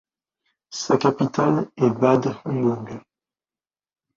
[0.71, 2.89] Sa capitale est Bad Hombourg.